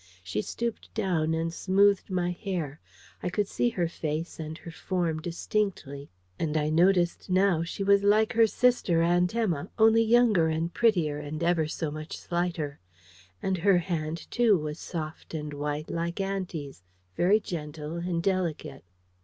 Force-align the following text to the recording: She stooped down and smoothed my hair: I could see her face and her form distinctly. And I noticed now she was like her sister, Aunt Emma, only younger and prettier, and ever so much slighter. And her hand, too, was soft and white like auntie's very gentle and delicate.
She 0.23 0.41
stooped 0.41 0.91
down 0.95 1.35
and 1.35 1.53
smoothed 1.53 2.09
my 2.09 2.31
hair: 2.31 2.79
I 3.21 3.29
could 3.29 3.47
see 3.47 3.69
her 3.69 3.87
face 3.87 4.39
and 4.39 4.57
her 4.57 4.71
form 4.71 5.21
distinctly. 5.21 6.09
And 6.39 6.57
I 6.57 6.69
noticed 6.71 7.29
now 7.29 7.61
she 7.61 7.83
was 7.83 8.01
like 8.01 8.33
her 8.33 8.47
sister, 8.47 9.03
Aunt 9.03 9.35
Emma, 9.35 9.69
only 9.77 10.01
younger 10.01 10.47
and 10.47 10.73
prettier, 10.73 11.19
and 11.19 11.43
ever 11.43 11.67
so 11.67 11.91
much 11.91 12.17
slighter. 12.17 12.79
And 13.43 13.59
her 13.59 13.77
hand, 13.77 14.25
too, 14.31 14.57
was 14.57 14.79
soft 14.79 15.35
and 15.35 15.53
white 15.53 15.91
like 15.91 16.19
auntie's 16.19 16.81
very 17.15 17.39
gentle 17.39 17.97
and 17.97 18.23
delicate. 18.23 18.83